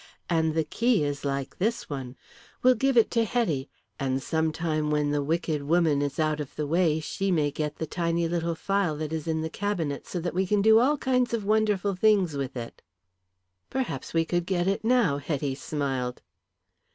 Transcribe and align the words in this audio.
"And 0.31 0.55
the 0.55 0.63
key 0.63 1.03
is 1.03 1.23
like 1.23 1.59
this 1.59 1.87
one. 1.87 2.15
We'll 2.63 2.73
give 2.73 2.97
it 2.97 3.11
to 3.11 3.23
Hetty, 3.23 3.69
and 3.99 4.19
some 4.19 4.51
time 4.51 4.89
when 4.89 5.11
the 5.11 5.21
wicked 5.21 5.61
woman 5.61 6.01
is 6.01 6.19
out 6.19 6.39
of 6.39 6.55
the 6.55 6.65
way 6.65 6.99
she 6.99 7.29
may 7.29 7.51
get 7.51 7.75
the 7.75 7.85
tiny 7.85 8.27
little 8.27 8.55
phial 8.55 8.97
that 8.97 9.13
is 9.13 9.27
in 9.27 9.41
the 9.41 9.49
cabinet 9.51 10.07
so 10.07 10.19
that 10.19 10.33
we 10.33 10.47
can 10.47 10.63
do 10.63 10.79
all 10.79 10.97
kinds 10.97 11.35
of 11.35 11.45
wonderful 11.45 11.93
things 11.93 12.35
with 12.35 12.57
it." 12.57 12.81
"Perhaps 13.69 14.11
we 14.11 14.25
could 14.25 14.47
get 14.47 14.67
it 14.67 14.83
now." 14.83 15.19
Hetty 15.19 15.53
smiled. 15.53 16.23